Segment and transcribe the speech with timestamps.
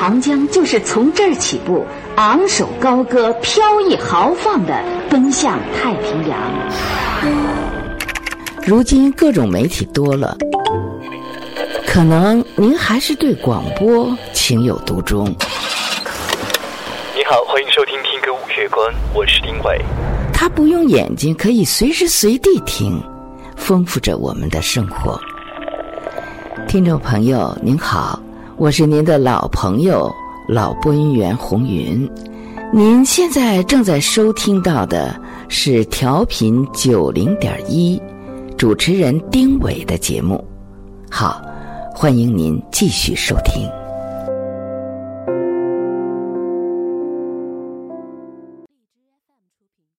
[0.00, 1.84] 长江就是从这儿起步，
[2.16, 6.40] 昂首高歌、飘逸豪放的奔向太平洋。
[8.62, 10.34] 如今各种媒体多了，
[11.86, 15.26] 可能您还是对广播情有独钟。
[17.14, 18.82] 你好，欢迎收听《听歌五月光》，
[19.14, 19.78] 我是丁伟。
[20.32, 22.98] 他不用眼睛，可以随时随地听，
[23.54, 25.20] 丰富着我们的生活。
[26.66, 28.18] 听众朋友您好，
[28.60, 30.14] 我是您的老朋友
[30.46, 32.06] 老播音员红云。
[32.70, 37.98] 您现在正在收听到的是调频九零点一。
[38.58, 40.46] 主持人丁伟的节目，
[41.10, 41.40] 好，
[41.94, 43.66] 欢迎您继续收听。